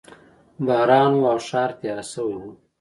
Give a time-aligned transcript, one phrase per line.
[0.65, 2.43] باران و او ښار تیاره شوی و